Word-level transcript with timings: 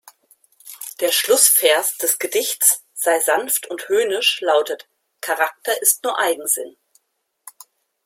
Der 0.99 1.11
Schlussvers 1.11 1.95
des 1.99 2.17
Gedichts 2.17 2.83
"Sei 2.95 3.19
sanft 3.19 3.67
und 3.67 3.87
höhnisch" 3.87 4.41
lautet: 4.41 4.89
„Charakter 5.21 5.79
ist 5.79 6.03
nur 6.03 6.17
Eigensinn. 6.17 6.75